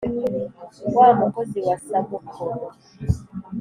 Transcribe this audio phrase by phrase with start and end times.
[0.95, 2.67] Wa Mukozi wa Samukuru